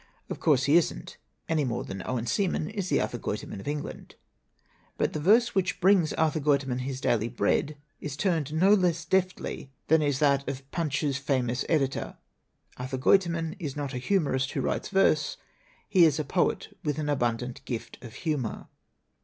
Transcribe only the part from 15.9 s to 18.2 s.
is a poet with an abundant gift of